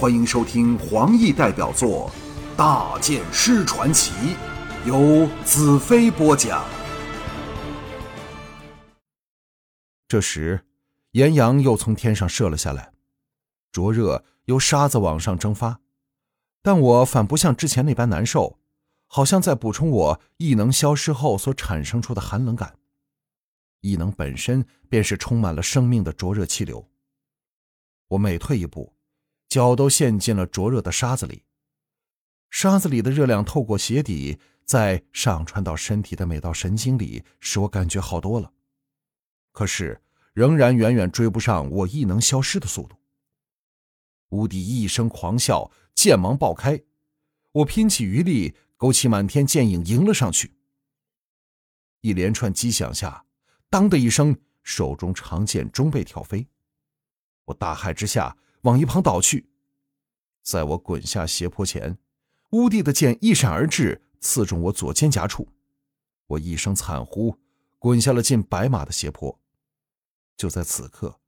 [0.00, 2.10] 欢迎收听黄奕代表作
[2.56, 4.12] 《大剑师传奇》，
[4.86, 6.64] 由子飞播讲。
[10.08, 10.64] 这时，
[11.10, 12.94] 炎阳又从天上射了下来，
[13.70, 15.80] 灼热由沙子往上蒸发，
[16.62, 18.58] 但我反不像之前那般难受，
[19.06, 22.74] 好像在补充我异能消失后所产生出的寒冷感。
[23.82, 26.88] 异能本身便是充满了生命的灼热气流。
[28.08, 28.94] 我每退一步，
[29.50, 31.42] 脚都陷进了灼热的沙子里。
[32.50, 38.52] 沙子里的热量透过鞋底，再上传到身体的每道神经里，使我感觉好多了。
[39.50, 40.00] 可是，
[40.32, 42.96] 仍然远远追不上我异能消失的速度。
[44.28, 46.80] 乌帝一声狂笑，剑芒爆开，
[47.50, 50.54] 我拼起余力，勾起满天剑影，迎了上去。
[52.02, 53.24] 一连串击响下，
[53.68, 56.46] 当的一声，手中长剑终被挑飞。
[57.46, 59.48] 我大骇之下往一旁倒去，
[60.42, 61.98] 在我滚下斜坡前，
[62.50, 65.48] 乌帝的剑一闪而至，刺中我左肩胛处。
[66.26, 67.38] 我一声惨呼，
[67.78, 69.40] 滚下了近百码的斜坡。
[70.36, 71.20] 就在此刻，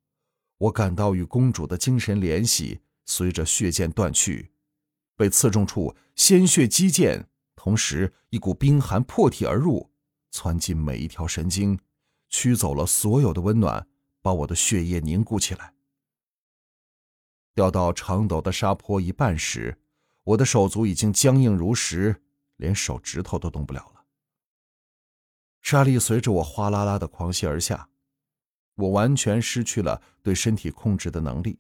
[0.59, 4.53] 我感到与公主的精神联系随着血剑断去，
[5.17, 9.91] 被刺中处鲜血激溅，同时一股冰寒破体而入，
[10.31, 11.79] 窜进每一条神经，
[12.29, 13.87] 驱走了所有的温暖，
[14.21, 15.72] 把我的血液凝固起来。
[17.55, 19.79] 掉到长陡的沙坡一半时，
[20.25, 22.23] 我的手足已经僵硬如石，
[22.57, 24.05] 连手指头都动不了了。
[25.61, 27.89] 沙粒随着我哗啦啦的狂泻而下，
[28.75, 31.59] 我完全失去了对身体控制的能力。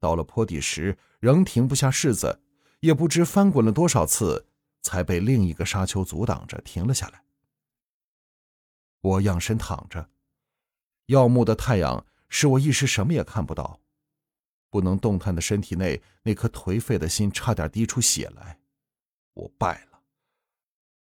[0.00, 2.40] 到了坡底时，仍停不下柿子，
[2.80, 4.46] 也不知翻滚了多少次，
[4.82, 7.24] 才被另一个沙丘阻挡着停了下来。
[9.00, 10.10] 我仰身躺着，
[11.06, 13.80] 耀目的太阳使我一时什么也看不到。
[14.70, 18.58] 不能动弹的身体内，那颗颓废的心差点滴出血来。
[19.34, 20.00] 我败了，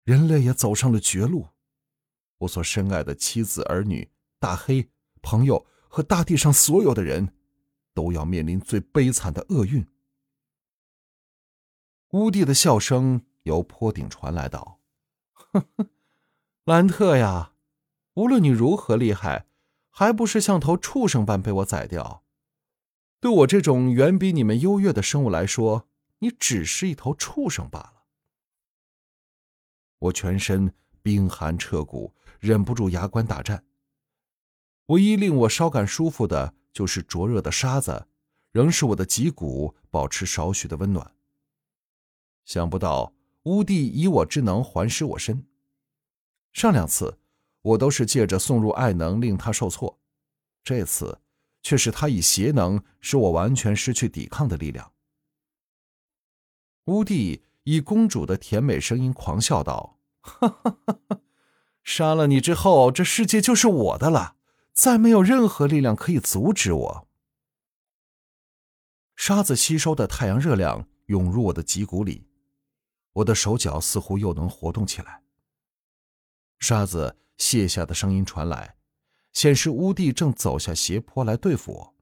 [0.05, 1.49] 人类也走上了绝路。
[2.39, 4.89] 我所深爱的妻子、儿女、大黑、
[5.21, 7.35] 朋友和大地上所有的人，
[7.93, 9.87] 都要面临最悲惨的厄运。
[12.13, 14.81] 乌帝的笑声由坡顶传来道
[15.33, 15.87] ：“呵呵，
[16.65, 17.53] 兰特呀，
[18.15, 19.47] 无论你如何厉害，
[19.91, 22.25] 还不是像头畜生般被我宰掉。”
[23.21, 25.87] 对我这种远比你们优越的生物来说，
[26.21, 28.05] 你只是一头畜生罢了。
[29.99, 33.63] 我全身冰寒彻骨，忍不住牙关打颤。
[34.87, 38.09] 唯一令我稍感舒服的就是灼热的沙子，
[38.53, 41.15] 仍使我的脊骨保持少许的温暖。
[42.47, 45.47] 想不到乌帝以我之能还施我身，
[46.55, 47.19] 上两次
[47.61, 50.01] 我都是借着送入爱能令他受挫，
[50.65, 51.21] 这次。
[51.63, 54.93] 却是他以邪能使我完全失去抵抗的力量。
[56.87, 61.21] 乌帝以公主的甜美声音狂笑道：“哈哈哈哈
[61.83, 64.37] 杀了你之后，这世界就是我的了，
[64.73, 67.09] 再没有任何力量可以阻止我。”
[69.15, 72.27] 沙子吸收的太阳热量涌入我的脊骨里，
[73.13, 75.23] 我的手脚似乎又能活动起来。
[76.59, 78.80] 沙子卸下的声音传来。
[79.33, 81.95] 显示乌帝正走下斜坡来对付我。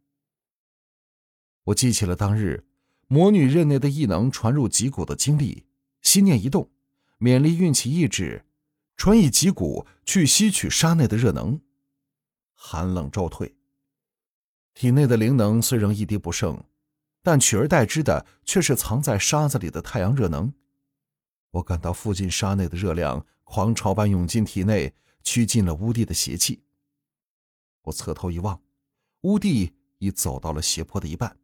[1.65, 2.67] 我记起了当日
[3.07, 5.67] 魔女任内的异能传入脊骨的经历，
[6.03, 6.71] 心念一动，
[7.19, 8.45] 勉力运起意志，
[8.97, 11.61] 传以脊骨去吸取沙内的热能。
[12.55, 13.55] 寒冷骤退，
[14.75, 16.65] 体内的灵能虽仍一滴不剩，
[17.23, 20.53] 但取而代之的却是藏在沙子里的太阳热能。
[21.53, 26.63] 我感到附近沙内的热量狂潮般涌进体内，驱尽了乌帝的邪气。
[27.89, 28.63] 我侧头一望，
[29.23, 31.37] 乌帝已走到了斜坡的一半。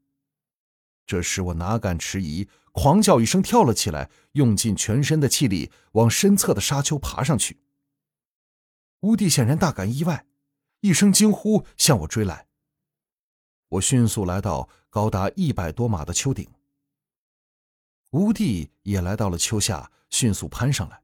[1.07, 7.59] 这时我哪敢迟疑，狂叫一声，跳了起来，用尽全身的气力往身侧的沙丘爬上去。
[9.01, 10.27] 乌帝显然大感意外，
[10.81, 12.47] 一声惊呼向我追来。
[13.69, 16.49] 我迅速来到高达一百多码的丘顶，
[18.13, 21.03] 乌帝也来到了丘下，迅速攀上来。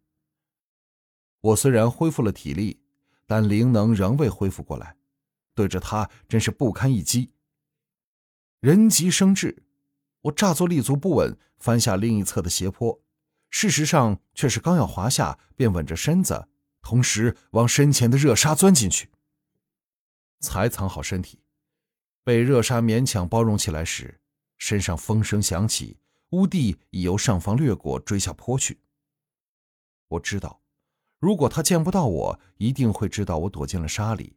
[1.41, 2.81] 我虽然恢复了体力，
[3.27, 4.97] 但灵能仍未恢复过来。
[5.55, 7.33] 对着他真是不堪一击。
[8.61, 9.63] 人急生智，
[10.23, 13.01] 我乍作立足不稳，翻下另一侧的斜坡，
[13.51, 16.49] 事实上却是刚要滑下，便稳着身子，
[16.83, 19.11] 同时往身前的热沙钻进去。
[20.41, 21.43] 才藏好身体，
[22.25, 24.21] 被热沙勉强包容起来时，
[24.59, 25.99] 身上风声响起，
[26.31, 28.81] 乌地已由上方掠过，追下坡去。
[30.09, 30.63] 我知道，
[31.19, 34.37] 如果他见不到我，一定会知道我躲进了沙里。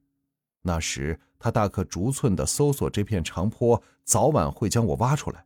[0.64, 5.46] 那时，他大可逐寸的搜索这片长坡，早晚会将我挖出来。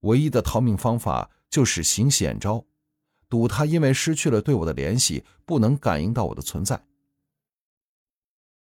[0.00, 2.64] 唯一的逃命方法就是行险招，
[3.28, 6.84] 赌他因为失去了对我的联系，不能感应到我的存在。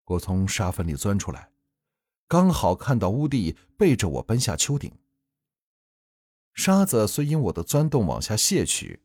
[0.05, 1.51] 我从沙坟里钻出来，
[2.27, 4.91] 刚好看到乌帝背着我奔下丘顶。
[6.53, 9.01] 沙子虽因我的钻洞往下泄去，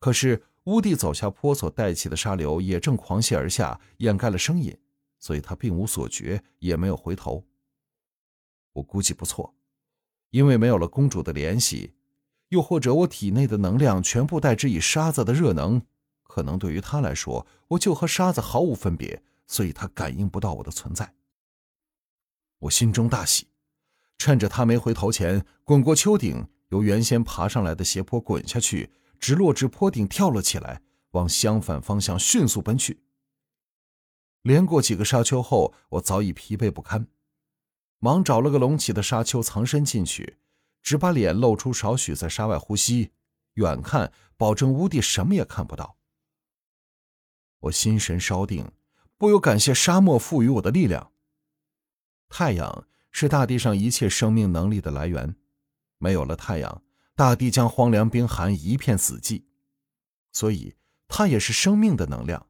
[0.00, 4.76] 可是乌帝走下坡所带起的沙流也正狂泻而下，掩盖了声音，
[5.18, 7.44] 所以他并无所觉，也没有回头。
[8.72, 9.54] 我估计不错，
[10.30, 11.94] 因为没有了公主的联系，
[12.48, 15.82] 又或者我体内的能量全部代之以沙子的热能，
[16.22, 21.14] 可能对于他来说，我就和沙子毫无分别，所以他感应不到我的存在。
[22.60, 23.48] 我心中大喜，
[24.18, 26.48] 趁着他没回头前，滚过丘顶。
[26.68, 30.82] 由原先爬上来的斜坡滚下去，直落至坡顶，跳了起来，
[31.12, 33.00] 往相反方向迅速奔去。
[34.42, 37.06] 连过几个沙丘后，我早已疲惫不堪，
[37.98, 40.38] 忙找了个隆起的沙丘藏身进去，
[40.82, 43.10] 只把脸露出少许，在沙外呼吸，
[43.54, 45.96] 远看保证屋地什么也看不到。
[47.60, 48.70] 我心神稍定，
[49.16, 51.12] 不由感谢沙漠赋予我的力量。
[52.28, 55.34] 太阳是大地上一切生命能力的来源。
[55.98, 56.82] 没有了太阳，
[57.16, 59.42] 大地将荒凉冰寒，一片死寂。
[60.30, 60.76] 所以，
[61.08, 62.47] 它也是生命的能量。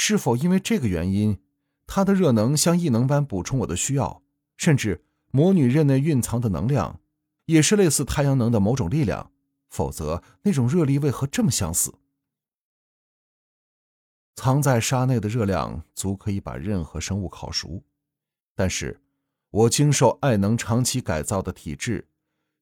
[0.00, 1.40] 是否因为这个原因，
[1.84, 4.22] 它的热能像异能般补充我的需要？
[4.56, 7.00] 甚至魔女任内蕴藏的能量，
[7.46, 9.32] 也是类似太阳能的某种力量？
[9.68, 11.92] 否则，那种热力为何这么相似？
[14.36, 17.82] 藏在沙内的热量足可以把任何生物烤熟，
[18.54, 19.00] 但是，
[19.50, 22.06] 我经受爱能长期改造的体质。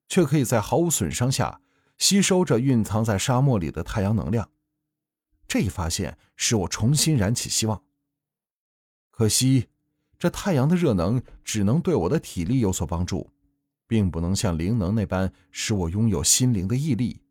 [0.09, 1.61] 却可以在毫无损伤下
[1.99, 4.49] 吸收着蕴藏在沙漠里的太阳能量，
[5.49, 7.83] 这一发现使我重新燃起希望。
[9.11, 9.69] 可惜，
[10.19, 13.31] 这太阳的热能只能对我的体力有所帮助，
[13.87, 17.23] 并不能像灵能那般使我拥有心灵的毅力。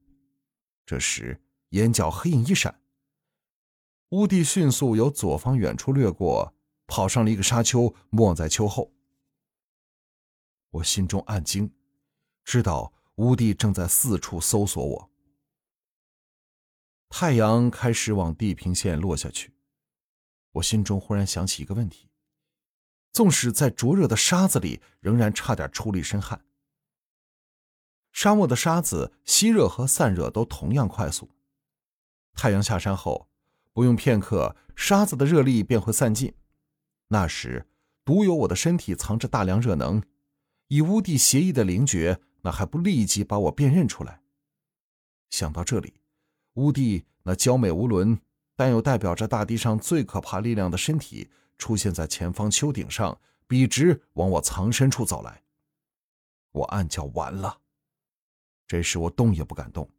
[0.86, 2.80] 这时，眼角黑影一闪，
[4.10, 6.54] 乌帝迅速由左方远处掠过，
[6.88, 8.92] 跑上了一个沙丘，没在丘后。
[10.72, 11.72] 我心中暗惊。
[12.44, 15.12] 知道乌帝正在四处搜索我。
[17.18, 19.54] 太阳开始往地平线落下去，
[20.52, 22.10] 我心中忽然想起一个问题：
[23.14, 26.44] 纵使在灼热的沙子里，仍然差点出了一身汗。
[28.12, 31.30] 沙漠的沙子吸热和散热都同样快速，
[32.34, 33.30] 太阳下山后，
[33.72, 36.34] 不用片刻，沙子的热力便会散尽。
[37.08, 37.66] 那时，
[38.04, 40.04] 独有我的身体藏着大量热能，
[40.68, 42.20] 以乌帝协议的灵觉。
[42.42, 44.22] 那还不立即把我辨认出来？
[45.30, 45.94] 想到这里，
[46.56, 48.20] 乌帝那娇美无伦
[48.56, 55.44] 但又代表着大地上最可怕力量的身体出现在前方丘顶上，笔直往我藏身处走来。
[56.52, 57.62] 我暗叫完了。
[58.68, 59.90] 这时我动也不敢动，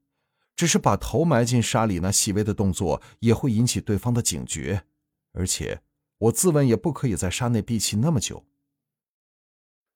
[0.54, 4.84] 只是把头埋进沙里，那细微的动作也会引起对方的警觉，
[5.32, 5.82] 而且
[6.18, 8.44] 我自问也不可以在沙内闭气那么久。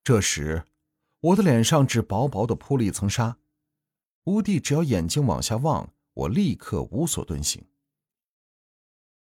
[0.03, 0.65] 这时。
[1.23, 3.37] 我的脸上只薄薄的铺了一层纱，
[4.25, 7.65] 乌帝只要眼睛往下望，我立刻无所遁形。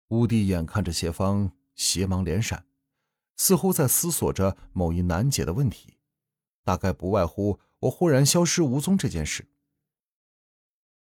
[0.09, 2.67] 乌帝眼看着斜方，斜芒连闪，
[3.37, 5.97] 似乎在思索着某一难解的问题，
[6.63, 9.49] 大概不外乎我忽然消失无踪这件事。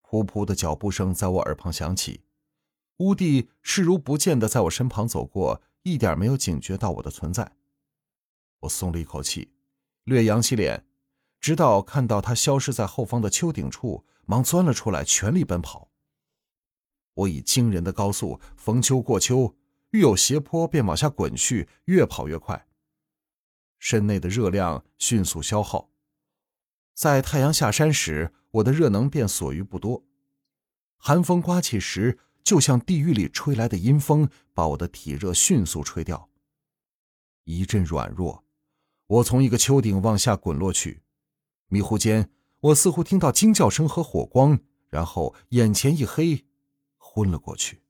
[0.03, 2.21] 噗噗的脚步声在我耳旁响起，
[2.97, 7.55] 乌帝视如不见的在我身旁走过，一点没有警觉到我的存在。
[8.59, 9.51] 我松了一口气。
[10.03, 10.85] 略扬起脸，
[11.39, 15.89] 直到看到他消失在后方的丘顶处，忙钻了出来，全力奔跑。
[17.13, 19.55] 我以惊人的高速逢丘过丘，
[19.91, 22.67] 遇有斜坡便往下滚去，越跑越快。
[23.79, 25.89] 身内的热量迅速消耗，
[26.93, 30.03] 在太阳下山时，我的热能便所余不多。
[30.97, 36.29] 寒风刮起时，就像地狱里吹来的阴风，把我的体热迅速吹掉。
[37.43, 38.45] 一阵软弱。
[39.07, 41.03] 我从一个丘顶往下滚落去，
[41.67, 42.31] 迷糊间，
[42.63, 44.57] 我似乎听到惊叫声和火光，
[44.89, 46.45] 然后眼前一黑，
[46.97, 47.82] 昏了过去。